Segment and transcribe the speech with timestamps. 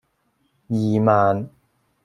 [0.67, 1.47] 二萬